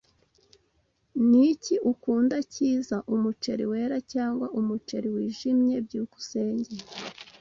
[1.29, 5.75] Niki ukunda cyiza, umuceri wera cyangwa umuceri wijimye?
[5.85, 6.75] byukusenge